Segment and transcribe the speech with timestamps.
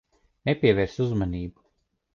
[0.49, 1.67] Nepievērs uzmanību.